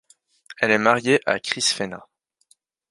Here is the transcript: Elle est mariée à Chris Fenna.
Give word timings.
Elle 0.57 0.71
est 0.71 0.79
mariée 0.79 1.21
à 1.27 1.39
Chris 1.39 1.61
Fenna. 1.61 2.07